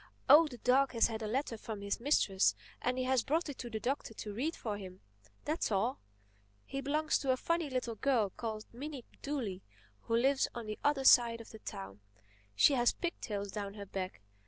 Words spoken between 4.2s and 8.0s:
read for him. That's all. He belongs to a funny little